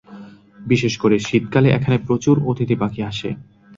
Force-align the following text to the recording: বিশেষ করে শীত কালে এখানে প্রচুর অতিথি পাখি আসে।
বিশেষ 0.63 0.93
করে 0.97 1.15
শীত 1.19 1.43
কালে 1.53 1.69
এখানে 1.71 1.97
প্রচুর 2.07 2.35
অতিথি 2.49 2.75
পাখি 2.81 3.01
আসে। 3.03 3.29